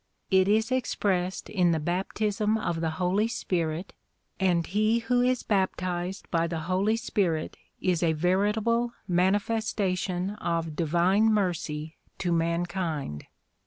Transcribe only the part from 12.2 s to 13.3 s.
mankind.